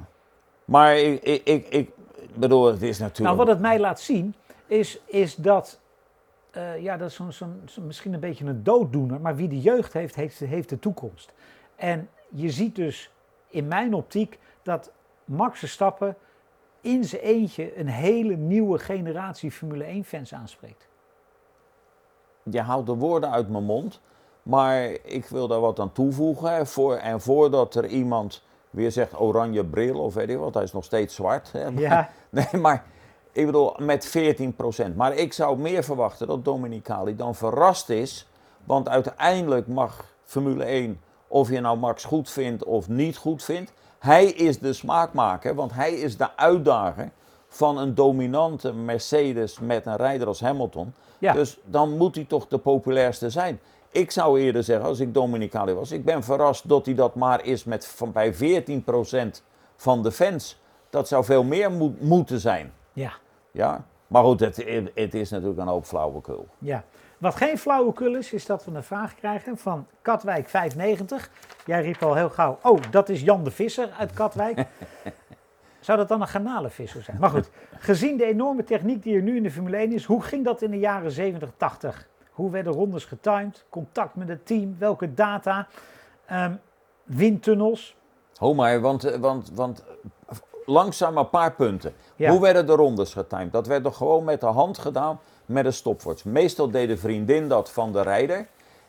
[0.65, 1.91] Maar ik, ik, ik, ik
[2.35, 3.35] bedoel, het is natuurlijk...
[3.35, 4.35] Nou, wat het mij laat zien,
[4.67, 5.79] is, is dat,
[6.51, 9.61] eh, ja, dat is zo'n, zo'n, zo'n- misschien een beetje een dooddoener, maar wie de
[9.61, 11.33] jeugd heeft, heeft, heeft de toekomst.
[11.75, 13.11] En je ziet dus
[13.47, 14.91] in mijn optiek dat
[15.25, 16.15] Max Verstappen
[16.81, 20.87] in zijn eentje een hele nieuwe generatie Formule 1 fans aanspreekt.
[22.43, 24.01] je haalt de woorden uit mijn mond.
[24.43, 26.67] Maar ik wil daar wat aan toevoegen.
[26.67, 30.71] Voor, en voordat er iemand weer zegt oranje bril of weet ik wat, hij is
[30.73, 31.51] nog steeds zwart.
[31.51, 31.65] Hè.
[31.67, 32.09] Ja.
[32.29, 32.83] Nee, maar
[33.31, 34.13] ik bedoel met
[34.91, 34.95] 14%.
[34.95, 38.27] Maar ik zou meer verwachten dat Dominicali dan verrast is.
[38.63, 43.73] Want uiteindelijk mag Formule 1, of je nou Max goed vindt of niet goed vindt,
[43.99, 47.11] hij is de smaakmaker, want hij is de uitdager
[47.47, 50.93] van een dominante Mercedes met een rijder als Hamilton.
[51.19, 51.33] Ja.
[51.33, 53.59] Dus dan moet hij toch de populairste zijn.
[53.89, 57.45] Ik zou eerder zeggen, als ik Dominicali was, ik ben verrast dat hij dat maar
[57.45, 59.43] is met van bij 14%
[59.75, 60.59] van de fans.
[60.89, 62.73] Dat zou veel meer moet- moeten zijn.
[62.93, 63.11] Ja.
[63.51, 63.85] Ja?
[64.07, 66.47] Maar goed, het, het is natuurlijk een hoop flauwekul.
[66.57, 66.83] Ja.
[67.17, 71.29] Wat geen flauwekul is, is dat we een vraag krijgen van Katwijk 590.
[71.65, 74.65] Jij riep al heel gauw, oh, dat is Jan de Visser uit Katwijk.
[75.79, 77.17] Zou dat dan een garnalenvisser zijn?
[77.19, 80.21] Maar goed, gezien de enorme techniek die er nu in de Formule 1 is, hoe
[80.21, 82.07] ging dat in de jaren 70, 80?
[82.31, 83.65] Hoe werden rondes getimed?
[83.69, 84.75] Contact met het team?
[84.79, 85.67] Welke data?
[86.25, 86.53] Ehm,
[87.03, 87.95] windtunnels?
[88.35, 89.83] Ho maar, want, want, want
[90.71, 91.93] langzaam een paar punten.
[92.15, 92.31] Ja.
[92.31, 93.51] Hoe werden de rondes getimed?
[93.51, 96.25] Dat werd toch gewoon met de hand gedaan met een stopwatch.
[96.25, 98.47] Meestal deed de vriendin dat van de rijder.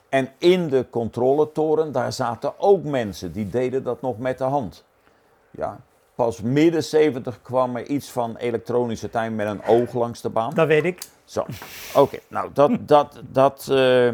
[0.09, 4.85] En in de controletoren, daar zaten ook mensen die deden dat nog met de hand.
[5.51, 5.81] Ja.
[6.15, 10.55] Pas midden 70 kwam er iets van elektronische time met een oog langs de baan.
[10.55, 11.03] Dat weet ik.
[11.25, 11.45] Zo,
[11.95, 12.19] oké.
[12.29, 14.13] Nou, dat, dat, dat, eh,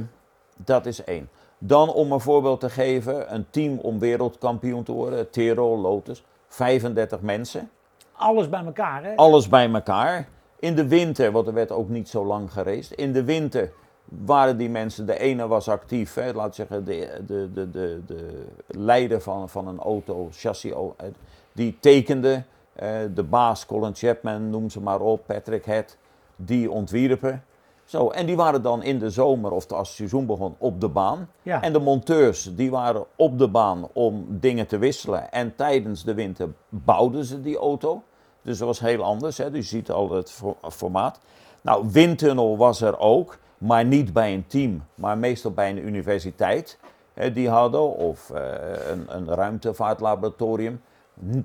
[0.57, 1.29] dat is één.
[1.59, 6.25] Dan om een voorbeeld te geven, een team om wereldkampioen te worden, Tirol, Lotus,
[6.59, 7.71] 35 mensen,
[8.13, 9.17] Alles bij elkaar, hè?
[9.17, 10.29] alles bij elkaar.
[10.59, 13.73] In de winter, want er werd ook niet zo lang gereisd, in de winter
[14.05, 18.47] waren die mensen, de ene was actief, hè, laat zeggen, de, de, de, de, de
[18.67, 21.07] leider van, van een auto, chassis, eh,
[21.53, 22.43] die tekende,
[22.73, 25.97] eh, de baas Colin Chapman, noem ze maar op, Patrick Head,
[26.37, 27.45] die ontwierpen.
[27.89, 30.89] Zo, en die waren dan in de zomer, of als het seizoen begon, op de
[30.89, 31.31] baan.
[31.43, 31.63] Ja.
[31.63, 35.33] En de monteurs, die waren op de baan om dingen te wisselen.
[35.33, 38.03] En tijdens de winter bouwden ze die auto.
[38.43, 39.51] Dus dat was heel anders, hè.
[39.51, 41.21] Dus je ziet al het fo- formaat.
[41.61, 46.79] Nou, windtunnel was er ook, maar niet bij een team, maar meestal bij een universiteit.
[47.15, 48.43] Hè, die hadden, of eh,
[48.91, 50.81] een, een ruimtevaartlaboratorium.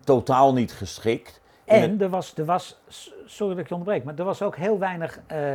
[0.03, 1.41] Totaal niet geschikt.
[1.65, 2.81] En er was, er was,
[3.25, 5.53] sorry dat ik je onderbreek, maar er was ook heel weinig, eh,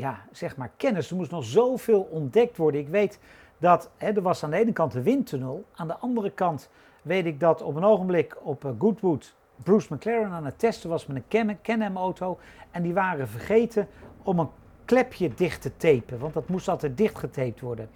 [0.00, 1.10] ja, zeg maar, kennis.
[1.10, 2.80] Er moest nog zoveel ontdekt worden.
[2.80, 3.18] Ik weet
[3.58, 6.68] dat, hè, er was aan de ene kant de windtunnel, aan de andere kant
[7.02, 11.06] weet ik dat op een ogenblik op eh, Goodwood Bruce McLaren aan het testen was
[11.06, 12.38] met een Can- Can-Am auto.
[12.70, 13.88] En die waren vergeten
[14.22, 14.48] om een
[14.84, 17.90] klepje dicht te tapen, want dat moest altijd dicht getaped worden.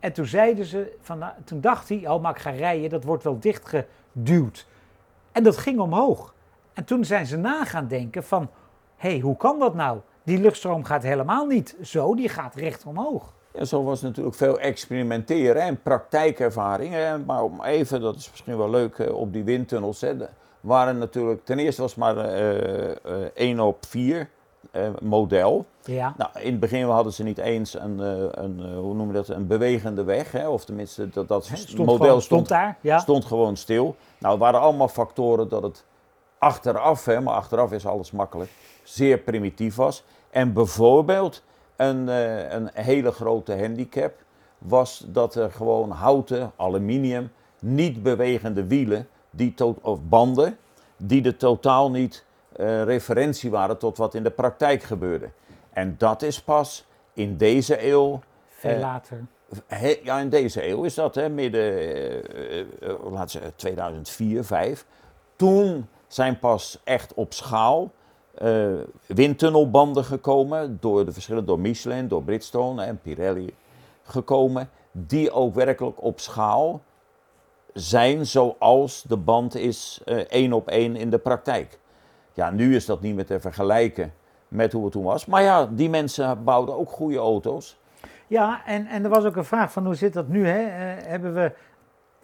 [0.00, 3.04] En toen zeiden ze, van, nou, toen dacht hij, oh maar ik ga rijden, dat
[3.04, 4.66] wordt wel dichtgeduwd.
[5.32, 6.34] En dat ging omhoog.
[6.72, 8.50] En toen zijn ze na gaan denken van,
[8.96, 10.00] hé, hey, hoe kan dat nou?
[10.24, 13.32] Die luchtstroom gaat helemaal niet zo, die gaat recht omhoog.
[13.54, 16.94] Ja, zo was natuurlijk veel experimenteren en praktijkervaring.
[17.26, 20.00] Maar om even, dat is misschien wel leuk eh, op die windtunnels.
[20.00, 20.14] Hè,
[20.60, 22.96] waren natuurlijk, ten eerste was het maar eh, eh,
[23.34, 24.28] 1 op 4
[24.70, 25.66] eh, model.
[25.84, 29.06] Ja, Nou, in het begin hadden ze niet eens een, eh, een eh, hoe noem
[29.06, 30.32] je dat, een bewegende weg.
[30.32, 32.78] Hè, of tenminste, dat, dat stond model gewoon- stond, stond daar.
[32.80, 32.98] Ja.
[32.98, 33.96] stond gewoon stil.
[34.18, 35.84] Nou, het waren allemaal factoren dat het
[36.38, 38.50] achteraf, hè, maar achteraf is alles makkelijk,
[38.82, 40.04] zeer primitief was.
[40.34, 41.42] En bijvoorbeeld
[41.76, 44.12] een, eh, een hele grote handicap
[44.58, 50.58] was dat er gewoon houten, aluminium, niet bewegende wielen die to- of banden,
[50.96, 52.24] die er totaal niet
[52.56, 55.28] eh, referentie waren tot wat in de praktijk gebeurde.
[55.72, 59.20] En dat is pas in deze eeuw Veel eh, later.
[59.66, 64.86] He- ja, in deze eeuw is dat, hè, midden, eh, laten we zeggen, 2004, 2005.
[65.36, 67.90] Toen zijn pas echt op schaal
[68.38, 68.66] eh,
[69.06, 73.54] windtunnelbanden gekomen, door de verschillen, door Michelin, door Bridgestone en Pirelli
[74.02, 76.80] gekomen, die ook werkelijk op schaal
[77.72, 81.78] zijn zoals de band is eh, één op één in de praktijk.
[82.32, 84.12] Ja, nu is dat niet meer te vergelijken
[84.48, 85.26] met hoe het toen was.
[85.26, 87.76] Maar ja, die mensen bouwden ook goede auto's.
[88.26, 90.46] Ja, en, en er was ook een vraag van hoe zit dat nu?
[90.46, 90.62] Hè?
[90.62, 91.52] Eh, hebben we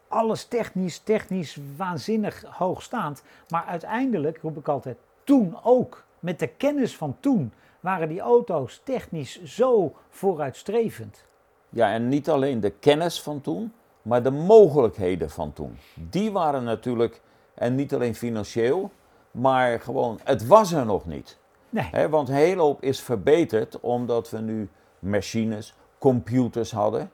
[0.08, 3.22] alles technisch, technisch waanzinnig hoogstaand.
[3.48, 4.96] Maar uiteindelijk, roep ik altijd,
[5.30, 11.24] toen ook, met de kennis van toen, waren die auto's technisch zo vooruitstrevend.
[11.68, 15.76] Ja, en niet alleen de kennis van toen, maar de mogelijkheden van toen.
[15.94, 17.20] Die waren natuurlijk,
[17.54, 18.90] en niet alleen financieel,
[19.30, 21.38] maar gewoon, het was er nog niet.
[21.68, 27.10] Nee, want een hele hoop is verbeterd omdat we nu machines, computers hadden,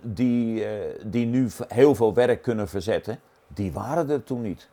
[0.00, 3.20] die, eh, die nu heel veel werk kunnen verzetten.
[3.46, 4.68] Die waren er toen niet.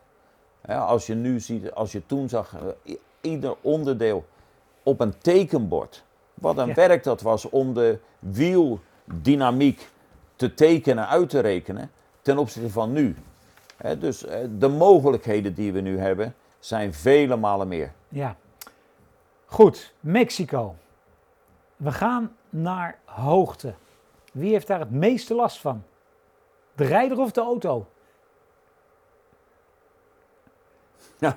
[0.68, 4.24] Als je nu ziet, als je toen zag, eh, ieder onderdeel
[4.82, 6.74] op een tekenbord Wat een Ja.
[6.74, 9.90] werk dat was om de wieldynamiek
[10.36, 11.90] te tekenen, uit te rekenen
[12.22, 13.16] ten opzichte van nu.
[13.98, 17.92] Dus eh, de mogelijkheden die we nu hebben zijn vele malen meer.
[18.08, 18.36] Ja.
[19.46, 20.74] Goed, Mexico.
[21.76, 23.74] We gaan naar hoogte.
[24.32, 25.82] Wie heeft daar het meeste last van?
[26.74, 27.86] De rijder of de auto?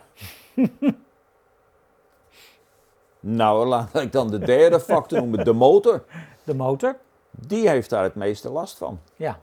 [3.19, 6.03] Nou, laat ik dan de derde factor noemen, de motor.
[6.43, 6.95] De motor?
[7.31, 8.99] Die heeft daar het meeste last van.
[9.15, 9.39] Ja.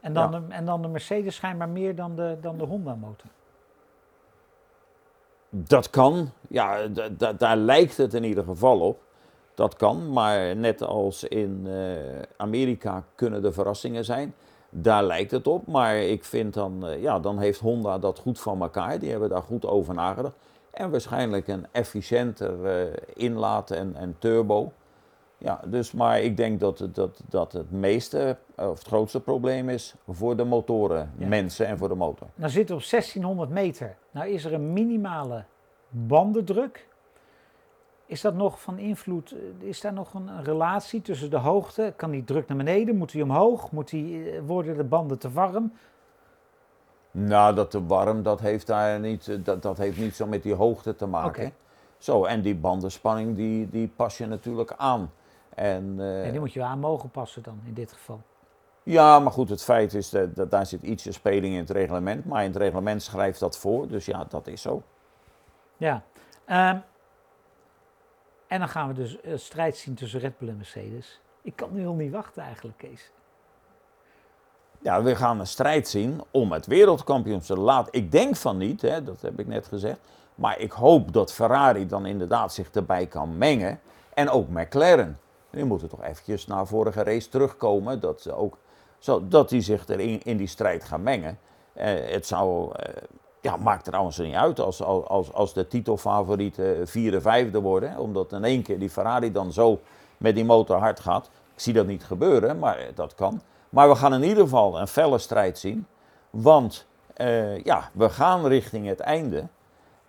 [0.00, 0.38] En dan, Ja.
[0.38, 3.30] De, en dan de Mercedes schijnbaar meer dan de, dan de Honda motor.
[5.48, 6.86] Dat kan, ja,
[7.38, 9.02] daar lijkt het in ieder geval op.
[9.54, 14.34] Dat kan, maar net als in eh, Amerika kunnen er verrassingen zijn.
[14.78, 18.40] Daar lijkt het op, maar ik vind dan, eh, ja, dan heeft Honda dat goed
[18.40, 18.98] van elkaar.
[18.98, 20.36] Die hebben daar goed over nagedacht.
[20.70, 24.72] En waarschijnlijk een efficiënter eh, inlaat en, en turbo.
[25.38, 29.20] Ja, dus, maar ik denk dat, het- dat, dat het meeste, eh, of het grootste
[29.20, 31.26] probleem is voor de motoren, Ja.
[31.26, 32.26] mensen en voor de motor.
[32.34, 33.96] Nou zitten we op 1600 meter.
[34.10, 35.44] Nou is er een minimale
[35.90, 36.88] bandendruk.
[38.06, 39.32] Is dat nog van invloed?
[39.32, 41.92] eh, Is daar nog een, relatie tussen de hoogte?
[41.96, 42.96] Kan die druk naar beneden?
[42.96, 43.70] Moet die omhoog?
[43.70, 45.72] Moet die, eh, worden de banden te warm?
[47.10, 50.42] Nou, dat te warm, dat heeft daar niet, eh, dat, dat heeft niet zo met
[50.42, 51.52] die hoogte te maken.
[51.98, 55.10] Zo, en die bandenspanning, die, die pas je natuurlijk aan.
[55.54, 55.96] En,
[56.30, 58.20] die moet je aan mogen passen dan in dit geval.
[58.82, 62.24] ja, maar goed, het feit is dat, dat daar zit ietsje speling in het reglement.
[62.24, 64.82] Maar in het reglement schrijft dat voor, dus ja, dat is zo.
[65.76, 66.02] Ja.
[66.44, 66.78] Ehm,
[68.46, 71.20] en dan gaan we dus een strijd zien tussen Red Bull en Mercedes.
[71.42, 73.10] Ik kan nu al niet wachten eigenlijk, Kees.
[74.80, 77.56] Ja, we gaan een strijd zien om het wereldkampioenschap.
[77.56, 79.98] Laat, ik denk van niet, hè, dat heb ik net gezegd.
[80.34, 83.80] Maar ik hoop dat Ferrari dan inderdaad zich erbij kan mengen.
[84.14, 85.18] En ook McLaren.
[85.50, 88.00] Die moeten toch eventjes naar vorige race terugkomen.
[88.00, 88.58] Dat, ze ook,
[88.98, 91.38] zo, dat die zich erin in die strijd gaan mengen.
[91.72, 93.02] Eh, het zou, eh,
[93.40, 97.90] ja, maakt trouwens niet uit als, als, als de titelfavorieten vierde, vijfde worden.
[97.90, 99.80] hè, Omdat in één keer die Ferrari dan zo
[100.16, 101.30] met die motor hard gaat.
[101.54, 103.40] Ik zie dat niet gebeuren, maar eh, dat kan.
[103.70, 105.86] Maar we gaan in ieder geval een felle strijd zien.
[106.30, 109.44] Want eh, ja, we gaan richting het einde.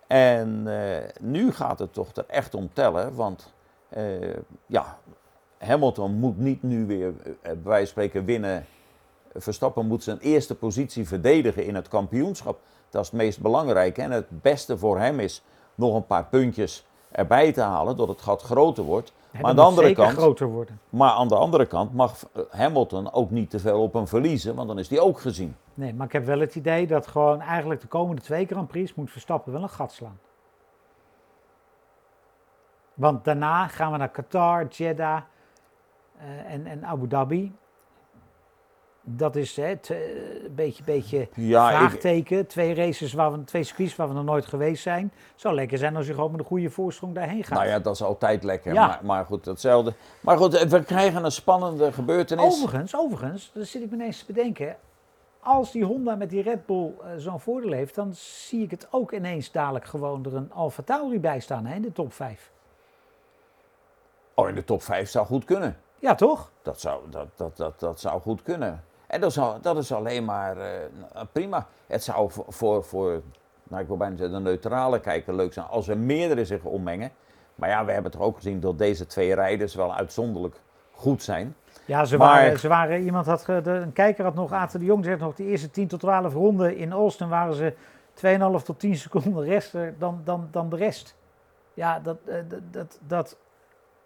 [0.06, 3.14] En eh, nu gaat het toch er echt om tellen.
[3.14, 3.52] Want
[3.88, 4.34] eh,
[4.66, 4.98] ja,
[5.58, 8.66] Hamilton moet niet nu weer, eh, bij wijze van spreken, winnen.
[9.34, 12.60] Verstappen moet zijn eerste positie verdedigen in het kampioenschap.
[12.90, 14.02] Dat is het meest belangrijke.
[14.02, 15.42] En het beste voor hem is
[15.74, 19.12] nog een paar puntjes erbij te halen, doordat het gat groter wordt.
[19.30, 20.80] Maar aan dat de andere kant, groter worden.
[20.88, 24.54] maar aan de andere kant mag eh, Hamilton ook niet te veel op hem verliezen,
[24.54, 25.56] want dan is hij ook gezien.
[25.74, 28.94] Nee, maar ik heb wel het idee dat gewoon eigenlijk de komende twee Grand Prix
[28.94, 30.18] moet Verstappen wel een gat slaan.
[32.94, 35.20] Want daarna gaan we naar Qatar, Jeddah
[36.18, 37.52] eh, en, en Abu Dhabi.
[39.16, 39.96] Dat is hè, eh,
[40.44, 42.46] een beetje, beetje Ja, ik, vraagteken.
[42.46, 45.12] Twee races, waar we, twee circuits waar we nog nooit geweest zijn.
[45.34, 47.58] Zou lekker zijn als je gewoon met een goede voorsprong daarheen gaat.
[47.58, 48.72] nou ja, dat is altijd lekker.
[48.72, 48.86] Ja.
[48.86, 49.92] Maar, maar goed, hetzelfde.
[50.20, 52.44] Maar goed, eh, we krijgen een spannende gebeurtenis.
[52.44, 54.76] Overigens, overigens, daar zit ik me ineens te bedenken.
[55.40, 58.88] Als die Honda met die Red Bull eh, zo'n voordeel heeft, dan zie ik het
[58.90, 62.50] ook ineens dadelijk gewoon er een Alfa Tauri bij staan hè, in de top 5.
[64.34, 65.76] Oh, in de top 5 zou goed kunnen.
[65.98, 66.50] Ja, toch?
[66.62, 68.84] Dat zou, dat, dat, dat, dat zou goed kunnen.
[69.08, 70.66] En dat, zou, dat is alleen maar eh,
[71.14, 71.66] nou, prima.
[71.86, 73.22] Het zou voor, voor,
[73.62, 77.10] nou, ik wil bijna zeggen, de neutrale kijker leuk zijn als er meerdere zich ommengen.
[77.54, 80.60] Maar ja, we hebben toch ook gezien dat deze twee rijders wel uitzonderlijk
[80.92, 81.56] goed zijn.
[81.84, 84.86] Ja, ze Maar- waren, ze waren iemand had, de, een kijker had nog, Aten de
[84.86, 87.74] Jong zegt nog, de eerste 10 tot 12 ronden in Austin waren ze
[88.14, 91.16] 2,5 tot 10 seconden rechter dan, dan, dan de rest.
[91.74, 93.36] Ja, dat, eh, dat, dat, dat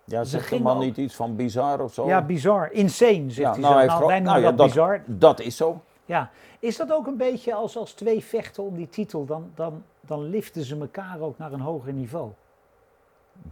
[0.04, 2.06] Ja, Ze zegt de man niet iets van bizar of zo?
[2.06, 5.02] ja, bizar, insane zegt Ja, hij nou, Nou, wij noemen nou ja, dat dat- bizar.
[5.06, 5.80] Dat is zo.
[6.04, 9.82] Ja, is dat ook een beetje als, als twee vechten om die titel, dan, dan,
[10.00, 12.30] dan liften ze elkaar ook naar een hoger niveau.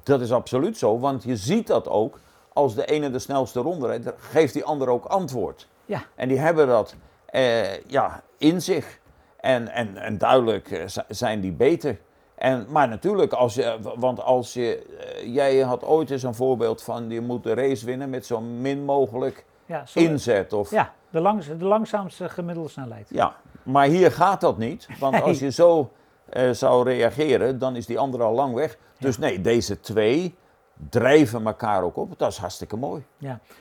[0.02, 2.18] Dat is absoluut zo, want je ziet dat ook.
[2.52, 5.68] Als de ene de snelste ronde rijdt, geeft die ander ook antwoord.
[5.86, 6.02] Ja.
[6.14, 6.94] En die hebben dat
[7.26, 8.98] eh, ja, in zich.
[9.40, 11.98] En, en, en duidelijk eh, zi- zijn die beter.
[12.40, 14.86] En, maar natuurlijk, als je, want als je,
[15.22, 18.40] eh, jij had ooit eens een voorbeeld van je moet de race winnen met zo
[18.40, 20.52] min mogelijk Ja, inzet.
[20.52, 23.06] Of, ja de, langs, de langzaamste gemiddelde snelheid.
[23.10, 24.88] Ja, maar hier gaat dat niet.
[24.98, 25.22] Want Nee.
[25.22, 25.90] als je zo
[26.28, 28.78] eh, zou reageren, dan is die andere al lang weg.
[28.98, 30.34] Dus nee, deze twee
[30.88, 32.18] drijven elkaar ook op.
[32.18, 33.04] Dat is hartstikke mooi.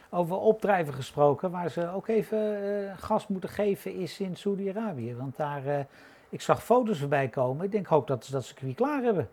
[0.10, 5.15] Over opdrijven gesproken, waar ze ook even eh, gas moeten geven, is in Saudi-Arabië.
[5.15, 5.88] Want daar,
[6.30, 7.65] ik zag foto's voorbij komen.
[7.65, 9.30] Ik denk ook dat ze dat circuit klaar hebben.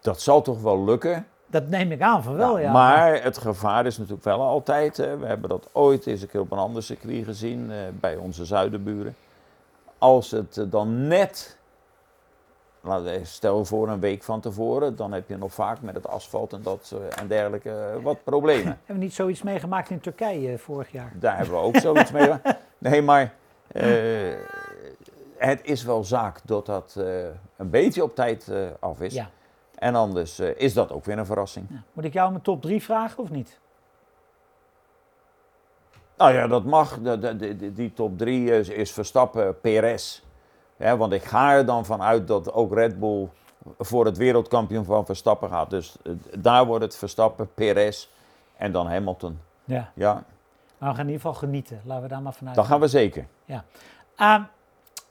[0.00, 1.26] Dat zal toch wel lukken.
[1.46, 2.72] Dat neem ik aan van wel, ja.
[2.72, 6.40] Maar het gevaar is natuurlijk wel altijd, hè, we hebben dat ooit eens een keer
[6.40, 9.16] op een ander circuit gezien, eh, bij onze zuidenburen.
[9.98, 11.58] Als het eh, dan net,
[12.80, 16.52] we- stel voor een week van tevoren, dan heb je nog vaak met het asfalt
[16.52, 18.66] en, dat, eh, en dergelijke eh, wat problemen.
[18.84, 21.12] Hebben we niet zoiets meegemaakt in Turkije eh, vorig jaar?
[21.14, 22.30] Daar hebben we ook zoiets mee.
[22.80, 23.32] Nee, maar
[23.66, 24.32] eh,
[25.38, 27.24] het is wel zaak dat dat eh,
[27.56, 29.14] een beetje op tijd eh, af is.
[29.14, 29.30] Ja.
[29.74, 31.66] En anders eh, is dat ook weer een verrassing.
[31.70, 31.82] Ja.
[31.92, 33.58] Moet ik jou mijn top 3 vragen of niet?
[36.16, 36.98] Nou ja, dat mag.
[37.00, 40.22] De, de, de- die top 3 is, is Verstappen, Perez.
[40.76, 43.28] Ja, want ik ga er dan vanuit dat ook Red Bull
[43.78, 45.70] voor het wereldkampioen van Verstappen gaat.
[45.70, 45.96] Dus
[46.38, 48.08] daar wordt het Verstappen, Perez
[48.56, 49.40] en dan Hamilton.
[49.64, 49.90] Ja.
[49.94, 50.12] Ja,
[50.78, 51.80] Maar we gaan in ieder geval genieten.
[51.84, 52.56] Laten we daar maar vanuit.
[52.56, 53.26] dat gaan we zeker.
[54.16, 54.42] Ehm,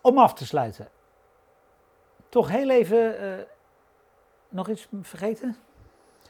[0.07, 0.87] om af te sluiten.
[2.29, 3.45] Toch heel even eh,
[4.49, 5.55] nog iets vergeten?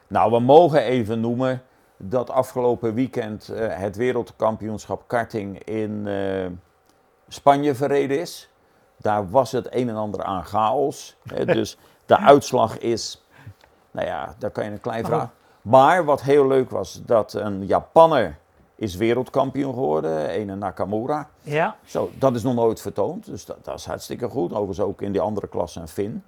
[0.08, 1.64] Nou, we mogen even noemen
[1.98, 6.46] dat afgelopen weekend eh, het wereldkampioenschap karting in eh,
[7.28, 8.50] Spanje verreden is.
[8.98, 11.18] Daar was het een en ander aan chaos.
[11.24, 13.26] hè, dus de uitslag is,
[13.92, 15.30] nou ja, daar kan je een klein Maar vraag.
[15.62, 18.38] Maar wat heel leuk was, dat een Japanner
[18.78, 21.30] is wereldkampioen geworden, een Nakamura.
[21.42, 21.76] Ja.
[21.86, 24.52] Zo, dat is nog nooit vertoond, dus dat, dat is hartstikke goed.
[24.52, 26.24] Overigens ook in die andere klasse een Fin.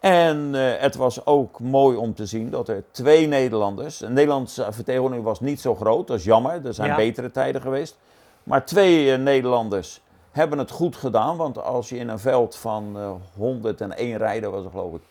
[0.00, 4.00] En eh, het was ook mooi om te zien dat er twee Nederlanders.
[4.00, 6.66] Een Nederlandse vertegenwoordiging was niet zo groot, dat is jammer.
[6.66, 6.96] Er zijn Ja.
[6.96, 7.98] betere tijden geweest.
[8.42, 11.36] Maar twee eh, Nederlanders hebben het goed gedaan.
[11.36, 15.02] Want als je in een veld van eh 101 rijden, was het geloof ik,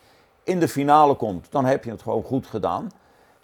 [0.42, 2.90] in de finale komt, dan heb je het gewoon goed gedaan.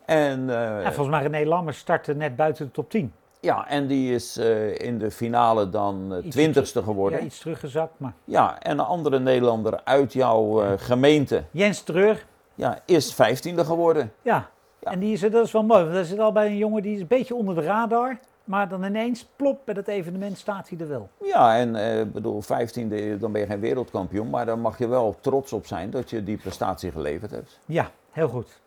[0.07, 0.93] En, eh, ja.
[0.93, 3.13] Volgens mij René Lammers startte net buiten de top 10.
[3.41, 7.19] ja, en die is eh, in de finale dan eh, twintigste geworden.
[7.19, 8.13] Ja, iets teruggezakt, maar...
[8.25, 14.13] Ja, en een andere Nederlander uit jouw gemeente Jens Treur, ja, is vijftiende geworden.
[14.23, 14.49] ja.
[14.81, 14.93] Ja.
[14.93, 16.95] En die is, dat is wel mooi, want dat zit al bij een jongen die
[16.95, 18.19] is een beetje onder de radar.
[18.45, 21.09] Maar dan ineens, plop, bij dat evenement staat hij er wel.
[21.23, 24.31] Ja, en eh, ik bedoel, vijftiende, dan ben je geen wereldkampioen.
[24.31, 27.59] Maar dan mag je wel trots op zijn dat je die prestatie geleverd hebt.
[27.67, 28.61] Ja, heel goed.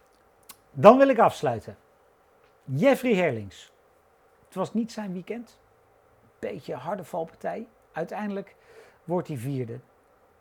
[0.71, 1.77] Dan wil ik afsluiten.
[2.63, 3.71] Jeffrey Herlings.
[4.45, 5.59] Het was niet zijn weekend.
[6.39, 7.67] Beetje harde valpartij.
[7.91, 8.55] Uiteindelijk
[9.03, 9.79] wordt hij vierde.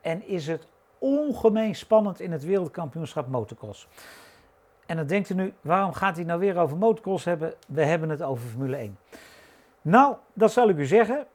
[0.01, 0.67] En is het
[0.99, 3.89] ongemeen spannend in het wereldkampioenschap motocross.
[4.87, 7.55] En dan denkt u nu, waarom gaat hij nou weer over motocross hebben?
[7.69, 8.99] We hebben het over Formule 1.
[9.83, 11.27] Nou, dat zal ik u zeggen.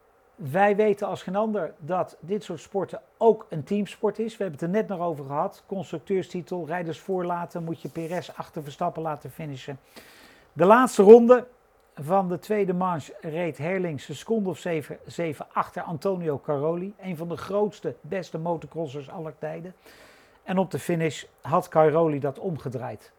[0.51, 4.37] Wij weten als geen ander dat dit soort sporten ook een teamsport is.
[4.37, 5.63] We hebben het er net nog over gehad.
[5.65, 9.79] Constructeurstitel, rijders voorlaten, moet je Perez achter Verstappen laten finishen.
[10.53, 11.47] De laatste ronde
[11.95, 16.93] van de tweede manche reed Herlings een seconde of 7, 7 achter Antonio Caroli.
[17.01, 19.75] Een van de grootste, beste motocrossers aller tijden.
[20.43, 23.11] En op de finish had Caroli dat omgedraaid.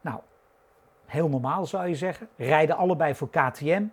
[0.00, 0.20] Nou,
[1.06, 2.28] heel normaal zou je zeggen.
[2.36, 3.84] Rijden allebei voor KTM.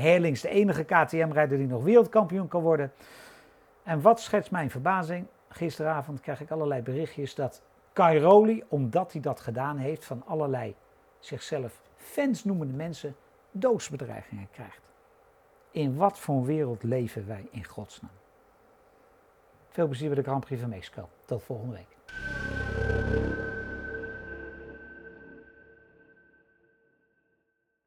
[0.00, 2.92] Herlings de enige KTM-rijder die nog wereldkampioen kan worden.
[3.82, 5.26] En wat schetst mijn verbazing?
[5.48, 10.74] Gisteravond krijg ik allerlei berichtjes dat Cairoli, omdat hij dat gedaan heeft, van allerlei
[11.18, 13.16] zichzelf fans noemende mensen
[13.50, 14.80] doodsbedreigingen krijgt.
[15.70, 18.10] In wat voor wereld leven wij in godsnaam?
[19.68, 21.08] Veel plezier bij de Grand Prix van Mexico.
[21.24, 22.59] Tot volgende week.